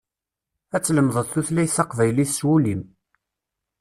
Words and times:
Ad 0.75 0.83
tlemdeḍ 0.83 1.27
tutlayt 1.31 1.75
taqbaylit 1.77 2.31
s 2.37 2.39
wul-im. 2.45 2.81